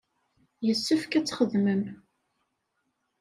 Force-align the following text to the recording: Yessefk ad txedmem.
Yessefk 0.65 1.11
ad 1.19 1.25
txedmem. 1.25 1.83